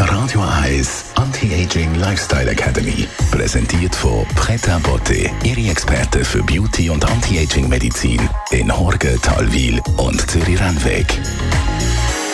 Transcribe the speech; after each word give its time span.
Radio 0.00 0.40
1 0.40 1.12
Anti-Aging 1.16 1.96
Lifestyle 1.96 2.50
Academy. 2.50 3.08
Präsentiert 3.32 3.94
von 3.94 4.24
Preta 4.36 4.78
Botte, 4.78 5.30
Ihre 5.42 5.70
Experte 5.70 6.24
für 6.24 6.42
Beauty 6.42 6.88
und 6.90 7.04
Anti-Aging 7.04 7.68
Medizin 7.68 8.20
in 8.50 8.76
Horge, 8.76 9.18
Talwil 9.20 9.80
und 9.96 10.30
Zürich-Rennweg. 10.30 11.06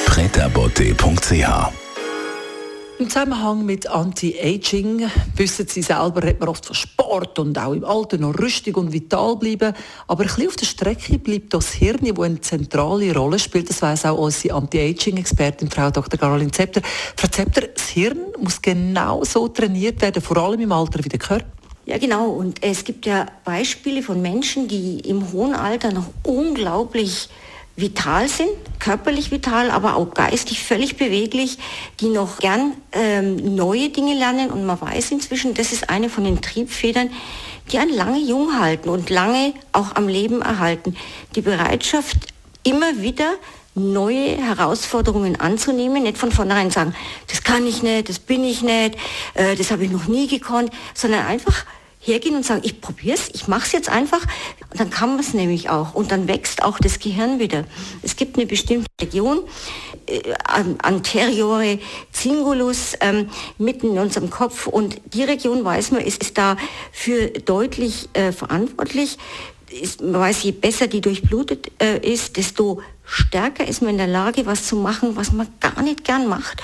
pretabotte.ch 0.07 1.84
im 2.99 3.09
Zusammenhang 3.09 3.65
mit 3.67 3.89
Anti-Aging 3.89 5.09
wissen 5.37 5.67
Sie 5.67 5.83
selber, 5.83 6.23
redet 6.23 6.41
man 6.41 6.49
oft 6.49 6.67
von 6.67 6.75
Sport 6.75 7.39
und 7.39 7.59
auch 7.59 7.73
im 7.73 7.85
Alter 7.85 8.19
noch 8.19 8.39
rüstig 8.39 8.77
und 8.77 8.93
vital 8.93 9.37
bleiben. 9.37 9.75
Aber 10.07 10.23
ein 10.23 10.29
bisschen 10.29 10.49
auf 10.49 10.57
der 10.57 10.67
Strecke 10.67 11.19
bleibt 11.19 11.53
das 11.53 11.73
Hirn, 11.73 11.99
das 12.03 12.25
eine 12.25 12.41
zentrale 12.41 13.15
Rolle 13.15 13.39
spielt. 13.39 13.69
Das 13.69 13.83
weiss 13.83 14.05
auch 14.05 14.19
unsere 14.19 14.55
Anti-Aging-Expertin, 14.55 15.71
Frau 15.71 15.91
Dr. 15.91 16.19
Caroline 16.19 16.53
Zepter. 16.53 16.83
Frau 17.17 17.29
Zepter, 17.29 17.63
das 17.63 17.89
Hirn 17.89 18.19
muss 18.41 18.63
genau 18.63 19.25
so 19.25 19.49
trainiert 19.49 20.01
werden, 20.01 20.23
vor 20.23 20.37
allem 20.37 20.61
im 20.61 20.73
Alter 20.73 21.05
wie 21.05 21.09
der 21.09 21.19
Körper. 21.19 21.47
Ja, 21.87 21.99
genau. 21.99 22.29
Und 22.31 22.63
es 22.63 22.85
gibt 22.85 23.07
ja 23.07 23.27
Beispiele 23.45 24.03
von 24.03 24.23
Menschen, 24.23 24.69
die 24.69 25.01
im 25.01 25.33
hohen 25.33 25.55
Alter 25.55 25.93
noch 25.93 26.07
unglaublich 26.23 27.29
vital 27.77 28.29
sind, 28.29 28.51
körperlich 28.79 29.31
vital, 29.31 29.71
aber 29.71 29.97
auch 29.97 30.15
geistig 30.15 30.63
völlig 30.63 30.97
beweglich, 30.97 31.59
die 32.01 32.09
noch 32.09 32.39
gern 32.39 32.73
ähm, 32.93 33.57
neue 33.57 33.89
Dinge 33.89 34.15
lernen. 34.15 34.51
Und 34.51 34.65
man 34.65 34.81
weiß 34.81 35.11
inzwischen, 35.11 35.55
das 35.55 35.73
ist 35.73 35.91
eine 35.91 36.09
von 36.09 36.25
den 36.25 36.41
Triebfedern, 36.41 37.11
die 37.73 37.79
einen 37.79 37.95
lange 37.95 38.19
jung 38.19 38.61
halten 38.61 38.89
und 38.89 39.11
lange 39.11 39.55
auch 39.73 39.97
am 39.97 40.07
Leben 40.07 40.43
erhalten. 40.43 40.97
Die 41.35 41.41
Bereitschaft, 41.41 42.17
immer 42.63 43.01
wieder 43.03 43.35
neue 43.75 44.37
Herausforderungen 44.37 45.41
anzunehmen, 45.41 46.05
nicht 46.05 46.19
von 46.19 46.31
vornherein 46.31 46.71
sagen, 46.71 46.95
das 47.27 47.43
kann 47.43 47.67
ich 47.67 47.83
nicht, 47.83 48.09
das 48.09 48.21
bin 48.21 48.45
ich 48.45 48.63
nicht, 48.63 48.97
äh, 49.35 49.57
das 49.57 49.71
habe 49.71 49.85
ich 49.85 49.91
noch 49.91 50.07
nie 50.07 50.29
gekonnt, 50.29 50.71
sondern 50.95 51.27
einfach 51.27 51.65
hergehen 52.05 52.37
und 52.37 52.45
sagen, 52.45 52.61
ich 52.65 52.81
probiere 52.81 53.17
es, 53.17 53.31
ich 53.33 53.49
mache 53.49 53.67
es 53.67 53.73
jetzt 53.73 53.89
einfach, 53.89 54.23
und 54.71 54.81
dann 54.81 54.91
kann 54.91 55.11
man 55.11 55.21
es 55.21 55.35
nämlich 55.35 55.71
auch 55.71 55.95
und 55.95 56.11
dann 56.11 56.29
wächst 56.29 56.63
auch 56.63 56.79
das 56.79 56.99
Gehirn 56.99 57.39
wieder. 57.39 57.65
Es 58.03 58.17
gibt 58.17 58.37
eine 58.37 58.47
bestimmte 58.47 58.89
Region, 59.01 59.41
äh, 60.07 60.21
anteriore 60.83 61.79
Cingulus, 62.13 62.95
ähm, 63.01 63.31
mitten 63.59 63.93
in 63.93 63.99
unserem 63.99 64.31
Kopf 64.31 64.67
und 64.67 65.01
die 65.15 65.23
Region, 65.23 65.65
weiß 65.65 65.93
man, 65.93 66.03
ist, 66.03 66.23
ist 66.23 66.37
dafür 66.37 67.29
deutlich 67.45 68.09
äh, 68.13 68.33
verantwortlich. 68.33 69.19
Ist, 69.71 70.03
man 70.03 70.21
weiß, 70.21 70.43
je 70.43 70.53
besser 70.53 70.87
die 70.87 71.01
durchblutet 71.01 71.73
äh, 71.81 71.99
ist, 71.99 72.37
desto 72.37 72.83
stärker 73.05 73.67
ist 73.67 73.83
man 73.83 73.93
in 73.93 73.99
der 73.99 74.07
Lage, 74.07 74.47
was 74.47 74.67
zu 74.67 74.77
machen, 74.77 75.17
was 75.17 75.33
man 75.33 75.49
gar 75.61 75.83
nicht 75.83 76.05
gern 76.05 76.29
macht. 76.29 76.63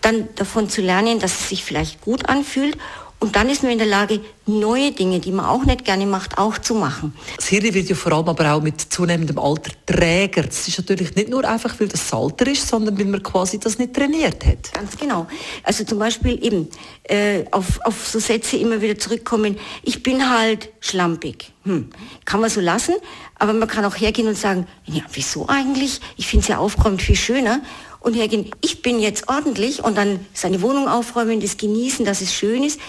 Dann 0.00 0.28
davon 0.36 0.68
zu 0.68 0.80
lernen, 0.80 1.18
dass 1.18 1.40
es 1.40 1.48
sich 1.48 1.64
vielleicht 1.64 2.00
gut 2.00 2.28
anfühlt 2.28 2.78
und 3.18 3.34
dann 3.34 3.48
ist 3.48 3.62
man 3.62 3.72
in 3.72 3.78
der 3.78 3.86
Lage, 3.86 4.20
neue 4.44 4.92
Dinge, 4.92 5.20
die 5.20 5.32
man 5.32 5.46
auch 5.46 5.64
nicht 5.64 5.86
gerne 5.86 6.04
macht, 6.04 6.36
auch 6.36 6.58
zu 6.58 6.74
machen. 6.74 7.14
Das 7.36 7.48
Hirn 7.48 7.72
wird 7.72 7.88
ja 7.88 7.96
vor 7.96 8.12
allem 8.12 8.28
aber 8.28 8.52
auch 8.52 8.62
mit 8.62 8.80
zunehmendem 8.80 9.38
Alter 9.38 9.72
träger. 9.86 10.42
Das 10.42 10.68
ist 10.68 10.78
natürlich 10.78 11.14
nicht 11.14 11.30
nur 11.30 11.44
einfach, 11.44 11.74
weil 11.80 11.88
das 11.88 12.12
Alter 12.12 12.46
ist, 12.46 12.68
sondern 12.68 12.98
weil 12.98 13.06
man 13.06 13.22
quasi 13.22 13.58
das 13.58 13.78
nicht 13.78 13.94
trainiert 13.94 14.44
hat. 14.44 14.70
Ganz 14.72 14.96
genau. 14.98 15.26
Also 15.62 15.84
zum 15.84 15.98
Beispiel 15.98 16.44
eben 16.44 16.68
äh, 17.04 17.44
auf, 17.52 17.80
auf 17.84 18.06
so 18.06 18.18
Sätze 18.18 18.58
immer 18.58 18.82
wieder 18.82 18.98
zurückkommen, 18.98 19.58
ich 19.82 20.02
bin 20.02 20.28
halt 20.30 20.68
schlampig. 20.80 21.52
Hm. 21.64 21.88
Kann 22.26 22.40
man 22.40 22.50
so 22.50 22.60
lassen, 22.60 22.94
aber 23.38 23.54
man 23.54 23.66
kann 23.66 23.84
auch 23.86 23.96
hergehen 23.96 24.28
und 24.28 24.36
sagen, 24.36 24.66
ja, 24.84 25.02
wieso 25.12 25.48
eigentlich? 25.48 26.00
Ich 26.16 26.26
finde 26.26 26.42
es 26.42 26.48
ja 26.48 26.58
aufgeräumt 26.58 27.02
viel 27.02 27.16
schöner 27.16 27.60
und 28.00 28.14
hergehen, 28.14 28.50
ich 28.60 28.82
bin 28.82 29.00
jetzt 29.00 29.28
ordentlich 29.28 29.82
und 29.82 29.96
dann 29.96 30.20
seine 30.32 30.62
Wohnung 30.62 30.88
aufräumen, 30.88 31.40
das 31.40 31.56
genießen, 31.56 32.04
dass 32.04 32.20
es 32.20 32.32
schön 32.32 32.62
ist. 32.62 32.80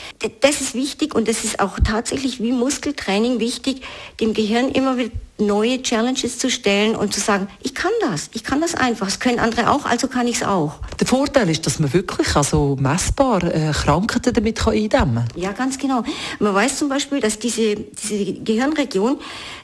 Das 0.41 0.61
ist 0.61 0.73
wichtig 0.73 1.15
und 1.15 1.27
das 1.27 1.43
ist 1.43 1.59
auch 1.59 1.79
tatsächlich 1.79 2.41
wie 2.41 2.51
Muskeltraining 2.51 3.39
wichtig, 3.39 3.81
dem 4.19 4.33
Gehirn 4.33 4.69
immer 4.69 4.97
wieder 4.97 5.11
neue 5.39 5.81
Challenges 5.81 6.39
zu 6.39 6.49
stellen 6.49 6.95
und 6.95 7.13
zu 7.13 7.19
sagen, 7.19 7.47
ich 7.61 7.75
kann 7.75 7.91
das, 8.01 8.29
ich 8.33 8.43
kann 8.43 8.61
das 8.61 8.75
einfach, 8.75 9.05
das 9.05 9.19
können 9.19 9.39
andere 9.39 9.69
auch, 9.69 9.85
also 9.85 10.07
kann 10.07 10.27
ich 10.27 10.37
es 10.37 10.43
auch. 10.43 10.79
Der 10.99 11.07
Vorteil 11.07 11.49
ist, 11.49 11.65
dass 11.65 11.79
man 11.79 11.93
wirklich 11.93 12.35
also 12.35 12.75
messbar 12.79 13.43
äh, 13.43 13.71
Krankheiten 13.71 14.33
damit 14.33 14.57
kann 14.57 14.73
eindämmen 14.73 15.25
kann. 15.27 15.27
Ja, 15.35 15.51
ganz 15.51 15.77
genau. 15.77 16.03
Man 16.39 16.53
weiß 16.53 16.79
zum 16.79 16.89
Beispiel, 16.89 17.19
dass 17.19 17.37
diese, 17.37 17.75
diese 17.75 18.33
Gehirnregion 18.33 19.19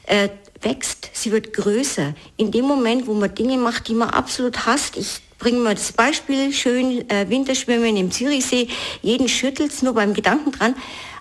äh, 0.06 0.28
wächst, 0.62 1.10
sie 1.12 1.32
wird 1.32 1.52
größer. 1.52 2.14
In 2.36 2.50
dem 2.50 2.66
Moment, 2.66 3.06
wo 3.06 3.14
man 3.14 3.34
Dinge 3.34 3.58
macht, 3.58 3.88
die 3.88 3.94
man 3.94 4.10
absolut 4.10 4.66
hasst, 4.66 4.96
ich 4.96 5.20
bringen 5.44 5.62
wir 5.62 5.74
das 5.74 5.92
Beispiel, 5.92 6.54
schön 6.54 7.06
äh, 7.10 7.28
Winterschwimmen 7.28 7.98
im 7.98 8.10
Zürichsee, 8.10 8.66
jeden 9.02 9.28
schüttelt 9.28 9.72
es 9.72 9.82
nur 9.82 9.92
beim 9.92 10.14
Gedanken 10.14 10.52
dran. 10.52 10.74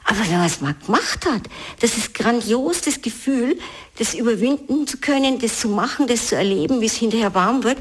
Aber 0.05 0.19
wenn 0.19 0.37
man 0.37 0.45
es 0.45 0.61
mal 0.61 0.73
gemacht 0.85 1.25
hat, 1.25 1.41
das 1.81 1.97
ist 1.97 2.13
grandios, 2.13 2.79
das 2.79 3.01
Gefühl, 3.01 3.59
das 3.97 4.13
überwinden 4.13 4.87
zu 4.87 4.95
können, 4.99 5.39
das 5.39 5.59
zu 5.59 5.67
machen, 5.67 6.07
das 6.07 6.27
zu 6.27 6.37
erleben, 6.37 6.79
wie 6.79 6.85
es 6.85 6.95
hinterher 6.95 7.35
warm 7.35 7.65
wird. 7.65 7.79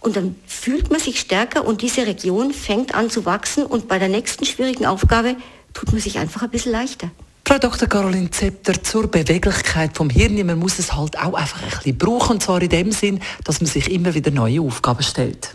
Und 0.00 0.16
dann 0.16 0.34
fühlt 0.46 0.90
man 0.90 0.98
sich 0.98 1.20
stärker 1.20 1.62
und 1.66 1.82
diese 1.82 2.06
Region 2.06 2.54
fängt 2.54 2.94
an 2.94 3.10
zu 3.10 3.26
wachsen 3.26 3.66
und 3.66 3.86
bei 3.86 3.98
der 3.98 4.08
nächsten 4.08 4.46
schwierigen 4.46 4.86
Aufgabe 4.86 5.36
tut 5.74 5.92
man 5.92 6.00
sich 6.00 6.18
einfach 6.18 6.40
ein 6.40 6.50
bisschen 6.50 6.72
leichter. 6.72 7.10
Frau 7.46 7.58
Dr. 7.58 7.86
Caroline 7.86 8.30
Zepter, 8.30 8.82
zur 8.82 9.08
Beweglichkeit 9.08 9.94
vom 9.94 10.08
Hirn. 10.08 10.46
Man 10.46 10.58
muss 10.58 10.78
es 10.78 10.94
halt 10.96 11.18
auch 11.18 11.34
einfach 11.34 11.62
ein 11.62 11.68
bisschen 11.68 11.98
brauchen, 11.98 12.32
und 12.36 12.42
zwar 12.42 12.62
in 12.62 12.70
dem 12.70 12.92
Sinn, 12.92 13.20
dass 13.44 13.60
man 13.60 13.68
sich 13.68 13.92
immer 13.92 14.14
wieder 14.14 14.30
neue 14.30 14.62
Aufgaben 14.62 15.02
stellt. 15.02 15.54